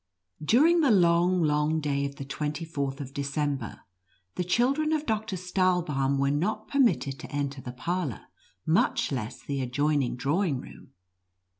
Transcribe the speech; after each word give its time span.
Dueing> 0.43 0.81
the 0.81 0.89
long, 0.89 1.43
long 1.43 1.79
clay 1.79 2.05
of 2.05 2.15
the 2.15 2.25
twenty 2.25 2.65
fourth 2.65 2.99
of 2.99 3.13
December, 3.13 3.81
the 4.33 4.43
children 4.43 4.93
of 4.93 5.05
Doctor 5.05 5.35
Stahlbaum 5.35 6.17
were 6.17 6.31
not 6.31 6.67
permitted 6.67 7.19
to 7.19 7.31
enter 7.31 7.61
the 7.61 7.71
par 7.71 8.07
lor, 8.07 8.21
much 8.65 9.11
less 9.11 9.43
the 9.43 9.61
adjoining 9.61 10.15
drawing 10.15 10.59
room. 10.59 10.93